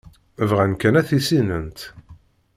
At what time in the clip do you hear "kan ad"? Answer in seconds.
0.81-1.05